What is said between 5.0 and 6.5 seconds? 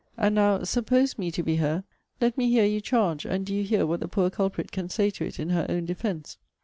to it in her own defence.